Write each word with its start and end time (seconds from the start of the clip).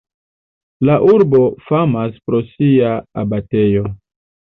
La 0.89 0.95
urbo 1.09 1.43
famas 1.67 2.19
pro 2.25 2.43
sia 2.57 2.99
abatejo. 3.25 3.91